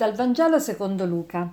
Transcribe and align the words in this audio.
Dal 0.00 0.14
Vangelo 0.14 0.58
secondo 0.58 1.04
Luca. 1.04 1.46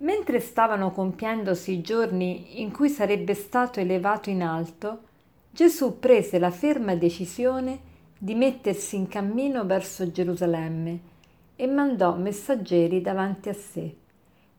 Mentre 0.00 0.38
stavano 0.40 0.90
compiendosi 0.90 1.72
i 1.72 1.80
giorni 1.80 2.60
in 2.60 2.72
cui 2.72 2.90
sarebbe 2.90 3.32
stato 3.32 3.80
elevato 3.80 4.28
in 4.28 4.42
alto, 4.42 5.04
Gesù 5.50 5.98
prese 5.98 6.38
la 6.38 6.50
ferma 6.50 6.94
decisione 6.94 7.78
di 8.18 8.34
mettersi 8.34 8.96
in 8.96 9.08
cammino 9.08 9.64
verso 9.64 10.10
Gerusalemme 10.10 11.00
e 11.56 11.66
mandò 11.66 12.16
messaggeri 12.16 13.00
davanti 13.00 13.48
a 13.48 13.54
sé. 13.54 13.96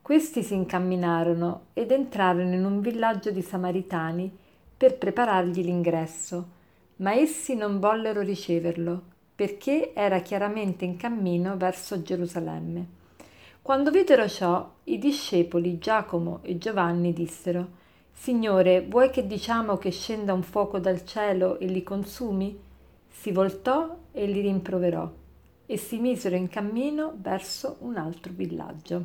Questi 0.02 0.42
si 0.42 0.54
incamminarono 0.54 1.66
ed 1.74 1.92
entrarono 1.92 2.52
in 2.52 2.64
un 2.64 2.80
villaggio 2.80 3.30
di 3.30 3.42
Samaritani 3.42 4.36
per 4.76 4.98
preparargli 4.98 5.62
l'ingresso, 5.62 6.48
ma 6.96 7.14
essi 7.14 7.54
non 7.54 7.78
vollero 7.78 8.20
riceverlo 8.20 9.00
perché 9.36 9.92
era 9.94 10.18
chiaramente 10.18 10.84
in 10.84 10.96
cammino 10.96 11.56
verso 11.56 12.02
Gerusalemme. 12.02 12.98
Quando 13.62 13.92
videro 13.92 14.28
ciò, 14.28 14.68
i 14.84 14.98
discepoli 14.98 15.78
Giacomo 15.78 16.40
e 16.42 16.58
Giovanni 16.58 17.12
dissero, 17.12 17.68
Signore, 18.10 18.82
vuoi 18.82 19.08
che 19.10 19.24
diciamo 19.24 19.76
che 19.76 19.92
scenda 19.92 20.32
un 20.32 20.42
fuoco 20.42 20.80
dal 20.80 21.04
cielo 21.04 21.60
e 21.60 21.66
li 21.66 21.84
consumi? 21.84 22.60
Si 23.08 23.30
voltò 23.30 23.98
e 24.10 24.26
li 24.26 24.40
rimproverò 24.40 25.08
e 25.64 25.76
si 25.76 25.98
misero 25.98 26.34
in 26.34 26.48
cammino 26.48 27.14
verso 27.14 27.76
un 27.82 27.98
altro 27.98 28.32
villaggio. 28.34 29.04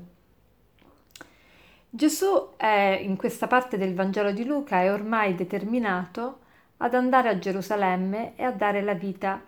Gesù 1.87 2.55
è, 2.57 2.99
in 3.03 3.15
questa 3.15 3.45
parte 3.45 3.77
del 3.77 3.93
Vangelo 3.93 4.31
di 4.31 4.43
Luca 4.43 4.81
è 4.81 4.91
ormai 4.91 5.35
determinato 5.35 6.39
ad 6.77 6.95
andare 6.95 7.29
a 7.29 7.37
Gerusalemme 7.37 8.33
e 8.35 8.43
a 8.43 8.51
dare 8.51 8.81
la 8.81 8.95
vita 8.95 9.39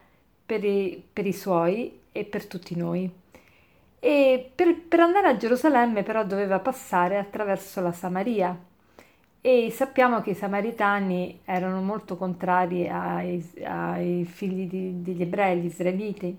per 0.45 0.63
i, 0.63 1.03
per 1.11 1.25
i 1.25 1.33
suoi 1.33 1.99
e 2.11 2.25
per 2.25 2.45
tutti 2.45 2.75
noi. 2.75 3.11
E 3.99 4.51
per, 4.55 4.81
per 4.87 4.99
andare 5.01 5.27
a 5.27 5.37
Gerusalemme 5.37 6.03
però 6.03 6.23
doveva 6.23 6.59
passare 6.59 7.17
attraverso 7.17 7.81
la 7.81 7.91
Samaria. 7.91 8.57
E 9.41 9.71
sappiamo 9.71 10.21
che 10.21 10.31
i 10.31 10.35
samaritani 10.35 11.41
erano 11.45 11.81
molto 11.81 12.17
contrari 12.17 12.89
ai, 12.89 13.41
ai 13.63 14.25
figli 14.25 14.67
di, 14.67 15.01
degli 15.01 15.21
ebrei, 15.21 15.61
gli 15.61 15.65
israeliti, 15.65 16.37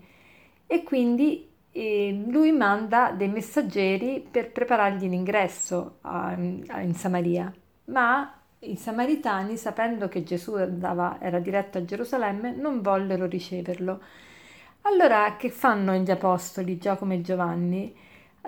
e 0.67 0.83
quindi 0.83 1.49
eh, 1.71 2.23
lui 2.27 2.51
manda 2.51 3.11
dei 3.11 3.27
messaggeri 3.29 4.25
per 4.29 4.51
preparargli 4.51 5.07
l'ingresso 5.09 5.97
a, 6.01 6.37
a, 6.67 6.81
in 6.81 6.93
Samaria. 6.93 7.51
Ma 7.85 8.35
i 8.59 8.75
samaritani, 8.75 9.57
sapendo 9.57 10.07
che 10.07 10.23
Gesù 10.23 10.53
andava, 10.53 11.17
era 11.19 11.39
diretto 11.39 11.79
a 11.79 11.85
Gerusalemme, 11.85 12.51
non 12.51 12.81
vollero 12.81 13.25
riceverlo 13.25 13.99
allora 14.83 15.35
che 15.37 15.49
fanno 15.49 15.93
gli 15.95 16.11
apostoli 16.11 16.77
Giacomo 16.77 17.13
e 17.13 17.21
Giovanni? 17.21 17.95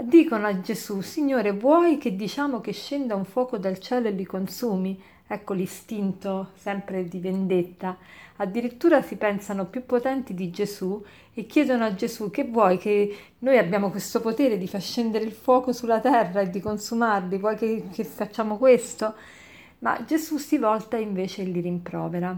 Dicono 0.01 0.47
a 0.47 0.59
Gesù, 0.59 1.01
Signore, 1.01 1.51
vuoi 1.51 1.97
che 1.97 2.15
diciamo 2.15 2.59
che 2.61 2.71
scenda 2.71 3.15
un 3.15 3.25
fuoco 3.25 3.57
dal 3.57 3.77
cielo 3.77 4.07
e 4.07 4.11
li 4.11 4.25
consumi? 4.25 4.99
Ecco 5.27 5.53
l'istinto 5.53 6.49
sempre 6.55 7.07
di 7.07 7.19
vendetta. 7.19 7.97
Addirittura 8.37 9.01
si 9.01 9.15
pensano 9.15 9.65
più 9.67 9.85
potenti 9.85 10.33
di 10.33 10.49
Gesù 10.49 11.03
e 11.33 11.45
chiedono 11.45 11.85
a 11.85 11.93
Gesù 11.93 12.31
che 12.31 12.43
vuoi 12.45 12.77
che 12.77 13.15
noi 13.39 13.57
abbiamo 13.57 13.91
questo 13.91 14.19
potere 14.19 14.57
di 14.57 14.67
far 14.67 14.81
scendere 14.81 15.25
il 15.25 15.31
fuoco 15.31 15.71
sulla 15.71 15.99
terra 15.99 16.41
e 16.41 16.49
di 16.49 16.59
consumarli, 16.59 17.37
vuoi 17.37 17.55
che, 17.55 17.85
che 17.91 18.03
facciamo 18.03 18.57
questo? 18.57 19.13
Ma 19.79 20.03
Gesù 20.05 20.37
si 20.37 20.57
volta 20.57 20.97
invece 20.97 21.43
e 21.43 21.45
li 21.45 21.61
rimprovera. 21.61 22.37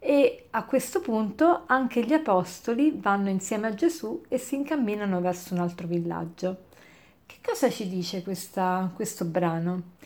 E 0.00 0.46
a 0.50 0.64
questo 0.64 1.00
punto 1.00 1.62
anche 1.66 2.04
gli 2.04 2.12
apostoli 2.12 2.96
vanno 3.00 3.28
insieme 3.28 3.66
a 3.66 3.74
Gesù 3.74 4.22
e 4.28 4.38
si 4.38 4.54
incamminano 4.54 5.20
verso 5.20 5.54
un 5.54 5.60
altro 5.60 5.86
villaggio. 5.86 6.66
Che 7.26 7.36
cosa 7.42 7.68
ci 7.68 7.88
dice 7.88 8.22
questa, 8.22 8.90
questo 8.94 9.24
brano? 9.24 9.96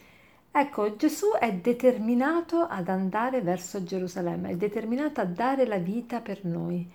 Ecco, 0.50 0.96
Gesù 0.96 1.32
è 1.38 1.52
determinato 1.54 2.60
ad 2.60 2.88
andare 2.88 3.40
verso 3.42 3.84
Gerusalemme, 3.84 4.50
è 4.50 4.56
determinato 4.56 5.20
a 5.20 5.24
dare 5.24 5.66
la 5.66 5.78
vita 5.78 6.20
per 6.20 6.44
noi. 6.44 6.86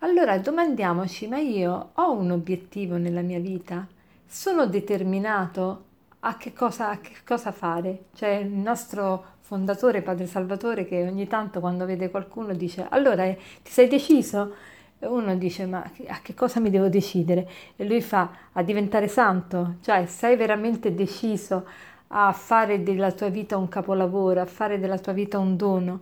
Allora 0.00 0.38
domandiamoci, 0.38 1.26
ma 1.26 1.38
io 1.38 1.90
ho 1.94 2.12
un 2.12 2.30
obiettivo 2.30 2.96
nella 2.96 3.22
mia 3.22 3.38
vita? 3.38 3.86
Sono 4.26 4.66
determinato 4.66 5.84
a 6.20 6.36
che 6.36 6.52
cosa, 6.52 6.90
a 6.90 6.98
che 6.98 7.16
cosa 7.24 7.52
fare? 7.52 8.06
Cioè 8.14 8.30
il 8.30 8.50
nostro 8.50 9.24
fondatore, 9.50 10.00
Padre 10.00 10.26
Salvatore, 10.28 10.84
che 10.86 11.02
ogni 11.02 11.26
tanto 11.26 11.58
quando 11.58 11.84
vede 11.84 12.08
qualcuno 12.08 12.54
dice 12.54 12.86
allora 12.88 13.24
eh, 13.24 13.36
ti 13.64 13.72
sei 13.72 13.88
deciso? 13.88 14.54
E 15.00 15.06
uno 15.08 15.34
dice 15.34 15.66
ma 15.66 15.82
a 16.06 16.20
che 16.22 16.34
cosa 16.34 16.60
mi 16.60 16.70
devo 16.70 16.88
decidere? 16.88 17.48
E 17.74 17.84
lui 17.84 18.00
fa 18.00 18.30
a 18.52 18.62
diventare 18.62 19.08
santo, 19.08 19.78
cioè 19.82 20.06
sei 20.06 20.36
veramente 20.36 20.94
deciso 20.94 21.66
a 22.08 22.30
fare 22.32 22.84
della 22.84 23.10
tua 23.10 23.28
vita 23.28 23.56
un 23.56 23.68
capolavoro, 23.68 24.40
a 24.40 24.46
fare 24.46 24.78
della 24.78 24.98
tua 24.98 25.12
vita 25.12 25.38
un 25.38 25.56
dono. 25.56 26.00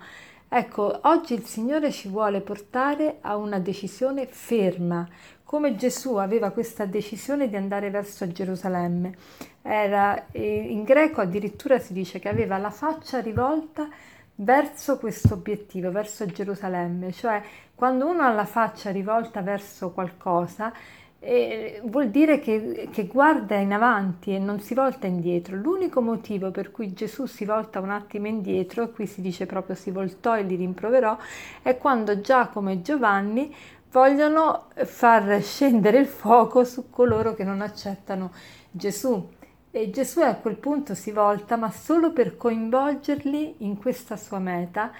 Ecco, 0.51 1.01
oggi 1.03 1.35
il 1.35 1.45
Signore 1.45 1.93
ci 1.93 2.09
vuole 2.09 2.41
portare 2.41 3.19
a 3.21 3.37
una 3.37 3.59
decisione 3.59 4.27
ferma, 4.27 5.07
come 5.45 5.77
Gesù 5.77 6.15
aveva 6.15 6.53
questa 6.53 6.87
decisione 6.87 7.51
di 7.51 7.57
andare 7.57 7.91
verso 7.91 8.27
Gerusalemme. 8.27 9.15
Era, 9.61 10.27
in 10.33 10.85
greco 10.85 11.21
addirittura 11.21 11.79
si 11.79 11.93
dice 11.93 12.19
che 12.19 12.31
aveva 12.31 12.57
la 12.57 12.71
faccia 12.71 13.21
rivolta 13.21 13.91
verso 14.37 14.97
questo 14.97 15.35
obiettivo, 15.35 15.91
verso 15.91 16.25
Gerusalemme, 16.25 17.13
cioè 17.13 17.43
quando 17.75 18.07
uno 18.07 18.23
ha 18.23 18.33
la 18.33 18.47
faccia 18.47 18.91
rivolta 18.91 19.43
verso 19.43 19.91
qualcosa, 19.91 20.73
eh, 21.21 21.81
vuol 21.85 22.11
dire 22.11 22.39
che, 22.39 22.89
che, 22.93 23.07
guarda 23.07 23.57
in 23.57 23.73
avanti 23.73 24.35
e 24.35 24.39
non 24.39 24.61
si 24.61 24.75
volta 24.75 25.07
indietro. 25.07 25.57
L'unico 25.57 26.01
motivo 26.01 26.51
per 26.51 26.71
cui 26.71 26.93
Gesù 26.93 27.27
si 27.27 27.45
volta 27.45 27.81
un 27.81 27.91
attimo 27.91 28.29
indietro, 28.29 28.85
e 28.85 28.91
qui 28.91 29.07
si 29.07 29.21
dice 29.21 29.47
proprio 29.47 29.75
si 29.75 29.91
voltò 29.91 30.37
e 30.37 30.43
li 30.43 30.55
rimproverò, 30.55 31.17
è 31.63 31.77
quando 31.77 32.21
Giacomo 32.21 32.71
e 32.71 32.83
Giovanni 32.83 33.55
vogliono 33.91 34.67
far 34.85 35.43
scendere 35.43 35.99
il 35.99 36.07
fuoco 36.07 36.63
su 36.65 36.91
coloro 36.91 37.35
che 37.35 37.45
non 37.45 37.61
accettano 37.63 38.33
Gesù. 38.71 39.37
E 39.71 39.91
Gesù 39.91 40.21
a 40.21 40.35
quel 40.35 40.57
punto 40.57 40.95
si 40.95 41.11
volta, 41.11 41.57
ma 41.57 41.71
solo 41.71 42.13
per 42.13 42.37
coinvolgerli 42.37 43.57
in 43.59 43.77
questa 43.77 44.17
sua 44.17 44.39
meta. 44.39 44.93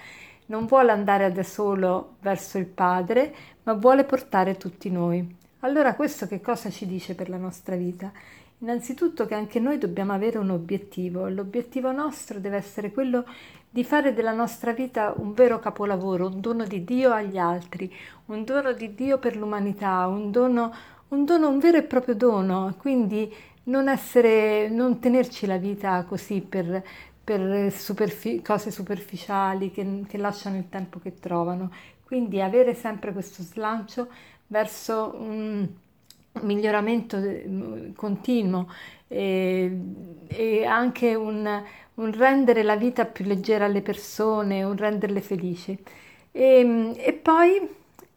Non 0.47 0.65
vuole 0.65 0.91
andare 0.91 1.31
da 1.31 1.43
solo 1.43 2.15
verso 2.21 2.57
il 2.57 2.65
Padre, 2.65 3.33
ma 3.63 3.73
vuole 3.73 4.03
portare 4.03 4.57
tutti 4.57 4.89
noi. 4.89 5.37
Allora 5.61 5.93
questo 5.93 6.25
che 6.25 6.39
cosa 6.39 6.69
ci 6.69 6.85
dice 6.85 7.15
per 7.15 7.27
la 7.27 7.35
nostra 7.35 7.75
vita? 7.75 8.13
Innanzitutto 8.59 9.25
che 9.25 9.35
anche 9.35 9.59
noi 9.59 9.77
dobbiamo 9.77 10.13
avere 10.13 10.37
un 10.37 10.51
obiettivo. 10.51 11.27
L'obiettivo 11.27 11.91
nostro 11.91 12.39
deve 12.39 12.55
essere 12.55 12.93
quello 12.93 13.25
di 13.69 13.83
fare 13.83 14.13
della 14.13 14.31
nostra 14.31 14.71
vita 14.71 15.13
un 15.17 15.33
vero 15.33 15.59
capolavoro, 15.59 16.27
un 16.27 16.39
dono 16.39 16.63
di 16.63 16.85
Dio 16.85 17.11
agli 17.11 17.37
altri, 17.37 17.93
un 18.27 18.45
dono 18.45 18.71
di 18.71 18.95
Dio 18.95 19.17
per 19.17 19.35
l'umanità, 19.35 20.07
un 20.07 20.31
dono, 20.31 20.73
un, 21.09 21.25
dono, 21.25 21.49
un 21.49 21.59
vero 21.59 21.75
e 21.75 21.83
proprio 21.83 22.15
dono. 22.15 22.75
Quindi 22.77 23.29
non, 23.63 23.89
essere, 23.89 24.69
non 24.69 24.99
tenerci 24.99 25.45
la 25.45 25.57
vita 25.57 26.05
così 26.07 26.39
per, 26.39 26.81
per 27.21 27.69
superfi- 27.73 28.41
cose 28.41 28.71
superficiali 28.71 29.71
che, 29.71 30.05
che 30.07 30.17
lasciano 30.17 30.55
il 30.55 30.69
tempo 30.69 30.99
che 30.99 31.19
trovano. 31.19 31.69
Quindi 32.05 32.41
avere 32.41 32.73
sempre 32.75 33.11
questo 33.11 33.43
slancio 33.43 34.07
verso 34.49 35.15
un 35.17 35.67
miglioramento 36.41 37.17
eh, 37.17 37.91
continuo 37.95 38.67
e, 39.07 39.79
e 40.27 40.65
anche 40.65 41.15
un, 41.15 41.63
un, 41.95 42.11
rendere 42.11 42.63
la 42.63 42.75
vita 42.75 43.05
più 43.05 43.25
leggera 43.25 43.65
alle 43.65 43.81
persone, 43.81 44.63
un 44.63 44.75
renderle 44.75 45.21
felici. 45.21 45.77
E, 46.31 46.93
e 46.95 47.13
poi, 47.13 47.67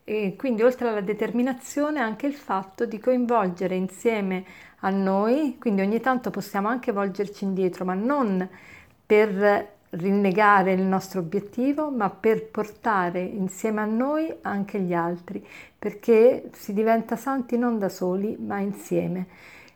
e 0.05 0.35
quindi 0.37 0.63
oltre 0.63 0.89
alla 0.89 1.01
determinazione, 1.01 2.01
anche 2.01 2.27
il 2.27 2.35
fatto 2.35 2.85
di 2.87 2.99
coinvolgere 2.99 3.75
insieme 3.75 4.45
a 4.81 4.91
noi, 4.91 5.57
quindi 5.59 5.81
ogni 5.81 6.01
tanto 6.01 6.31
possiamo 6.31 6.69
anche 6.69 6.93
volgerci 6.93 7.45
indietro, 7.45 7.85
ma 7.85 7.95
non 7.95 8.49
per 9.05 9.81
rinnegare 9.93 10.73
il 10.73 10.83
nostro 10.83 11.21
obiettivo, 11.21 11.91
ma 11.91 12.09
per 12.09 12.47
portare 12.47 13.21
insieme 13.21 13.81
a 13.81 13.85
noi 13.85 14.33
anche 14.43 14.81
gli 14.81 14.95
altri, 14.95 15.45
perché 15.79 16.51
si 16.55 16.73
diventa 16.73 17.17
santi 17.17 17.59
non 17.59 17.79
da 17.79 17.89
soli, 17.89 18.37
ma 18.39 18.59
insieme. 18.59 19.27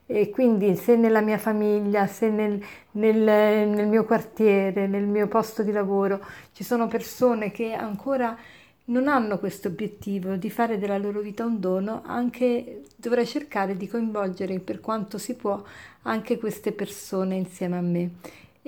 E 0.06 0.30
quindi 0.30 0.76
se 0.76 0.96
nella 0.96 1.20
mia 1.20 1.38
famiglia, 1.38 2.06
se 2.06 2.30
nel, 2.30 2.62
nel, 2.92 3.68
nel 3.68 3.88
mio 3.88 4.04
quartiere, 4.04 4.86
nel 4.86 5.04
mio 5.04 5.26
posto 5.26 5.62
di 5.62 5.72
lavoro 5.72 6.24
ci 6.52 6.62
sono 6.62 6.86
persone 6.86 7.50
che 7.50 7.72
ancora 7.72 8.36
non 8.88 9.08
hanno 9.08 9.38
questo 9.38 9.66
obiettivo 9.66 10.36
di 10.36 10.48
fare 10.48 10.78
della 10.78 10.96
loro 10.96 11.20
vita 11.20 11.44
un 11.44 11.58
dono, 11.58 12.02
anche 12.06 12.82
dovrei 12.94 13.26
cercare 13.26 13.76
di 13.76 13.88
coinvolgere 13.88 14.60
per 14.60 14.80
quanto 14.80 15.18
si 15.18 15.34
può 15.34 15.60
anche 16.02 16.38
queste 16.38 16.70
persone 16.70 17.34
insieme 17.34 17.76
a 17.76 17.80
me. 17.80 18.10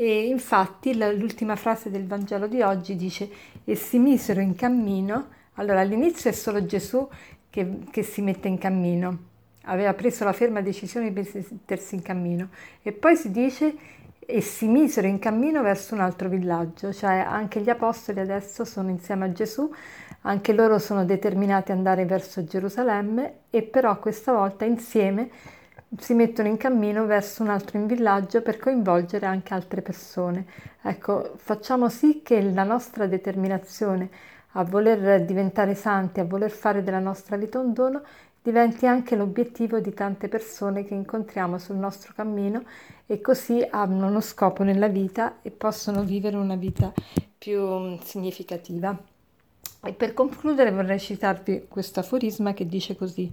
E 0.00 0.28
infatti 0.28 0.96
l'ultima 0.96 1.56
frase 1.56 1.90
del 1.90 2.06
Vangelo 2.06 2.46
di 2.46 2.62
oggi 2.62 2.94
dice 2.94 3.28
e 3.64 3.74
si 3.74 3.98
misero 3.98 4.38
in 4.38 4.54
cammino. 4.54 5.26
Allora 5.54 5.80
all'inizio 5.80 6.30
è 6.30 6.32
solo 6.32 6.64
Gesù 6.64 7.08
che, 7.50 7.80
che 7.90 8.04
si 8.04 8.22
mette 8.22 8.46
in 8.46 8.58
cammino. 8.58 9.18
Aveva 9.62 9.94
preso 9.94 10.22
la 10.22 10.32
ferma 10.32 10.60
decisione 10.60 11.12
di 11.12 11.28
mettersi 11.34 11.96
in 11.96 12.02
cammino. 12.02 12.50
E 12.80 12.92
poi 12.92 13.16
si 13.16 13.32
dice 13.32 13.74
e 14.20 14.40
si 14.40 14.68
misero 14.68 15.08
in 15.08 15.18
cammino 15.18 15.62
verso 15.62 15.94
un 15.94 16.00
altro 16.00 16.28
villaggio, 16.28 16.92
cioè 16.92 17.18
anche 17.18 17.60
gli 17.60 17.68
apostoli 17.68 18.20
adesso 18.20 18.64
sono 18.64 18.90
insieme 18.90 19.24
a 19.24 19.32
Gesù, 19.32 19.68
anche 20.20 20.52
loro 20.52 20.78
sono 20.78 21.04
determinati 21.04 21.72
ad 21.72 21.78
andare 21.78 22.04
verso 22.04 22.44
Gerusalemme 22.44 23.38
e 23.50 23.62
però 23.62 23.98
questa 23.98 24.32
volta 24.32 24.64
insieme 24.64 25.28
si 25.96 26.14
mettono 26.14 26.48
in 26.48 26.56
cammino 26.56 27.06
verso 27.06 27.42
un 27.42 27.48
altro 27.48 27.84
villaggio 27.86 28.42
per 28.42 28.58
coinvolgere 28.58 29.26
anche 29.26 29.54
altre 29.54 29.80
persone. 29.80 30.46
Ecco, 30.82 31.32
facciamo 31.36 31.88
sì 31.88 32.20
che 32.22 32.42
la 32.42 32.64
nostra 32.64 33.06
determinazione 33.06 34.10
a 34.52 34.64
voler 34.64 35.24
diventare 35.24 35.74
santi, 35.74 36.20
a 36.20 36.24
voler 36.24 36.50
fare 36.50 36.82
della 36.82 36.98
nostra 36.98 37.36
vita 37.36 37.58
un 37.58 37.72
dono, 37.72 38.02
diventi 38.42 38.86
anche 38.86 39.16
l'obiettivo 39.16 39.78
di 39.78 39.92
tante 39.92 40.28
persone 40.28 40.84
che 40.84 40.94
incontriamo 40.94 41.58
sul 41.58 41.76
nostro 41.76 42.12
cammino 42.14 42.64
e 43.06 43.20
così 43.20 43.66
hanno 43.68 44.06
uno 44.06 44.20
scopo 44.20 44.62
nella 44.62 44.88
vita 44.88 45.38
e 45.42 45.50
possono 45.50 46.02
vivere 46.02 46.36
una 46.36 46.56
vita 46.56 46.92
più 47.36 47.62
mm, 47.62 47.94
significativa. 48.02 48.96
E 49.84 49.92
per 49.92 50.12
concludere 50.12 50.72
vorrei 50.72 50.98
citarvi 50.98 51.66
questo 51.68 52.00
aforisma 52.00 52.52
che 52.52 52.66
dice 52.66 52.96
così: 52.96 53.32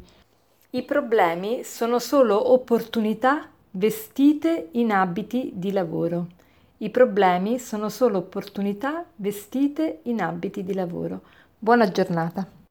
I 0.75 0.83
problemi 0.83 1.63
sono 1.63 1.99
solo 1.99 2.51
opportunità 2.51 3.47
vestite 3.71 4.67
in 4.71 4.91
abiti 4.91 5.53
di 5.55 5.71
lavoro. 5.71 6.27
I 6.79 6.89
problemi 6.89 7.59
sono 7.59 7.87
solo 7.87 8.17
opportunità 8.17 9.05
vestite 9.15 9.99
in 10.03 10.21
abiti 10.21 10.65
di 10.65 10.73
lavoro. 10.73 11.21
Buona 11.57 11.89
giornata. 11.89 12.64